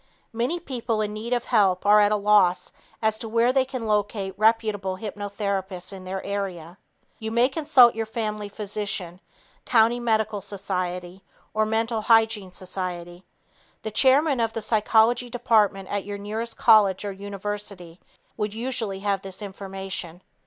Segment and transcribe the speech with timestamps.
[0.33, 3.85] Many people in need of help are at a loss as to where they can
[3.85, 6.79] locate reputable hypnotherapists in their area.
[7.19, 9.19] You may consult your family physician,
[9.63, 13.25] county medical society or mental hygiene society.
[13.83, 17.99] The chairman of the psychology department at your nearest college or university
[18.37, 20.23] would usually have this information.